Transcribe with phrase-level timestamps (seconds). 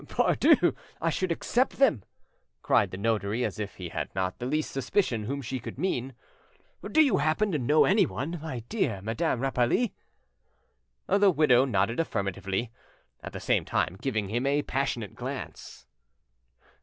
[0.07, 0.73] "Pardieu!
[0.99, 2.01] I should accept them,"
[2.63, 6.15] cried the notary as if he had not the least suspicion whom she could mean.
[6.83, 9.93] "Do you happen to know anyone, my dear Madame Rapally?"
[11.05, 12.71] The widow nodded affirmatively,
[13.21, 15.85] at the same time giving him a passionate glance.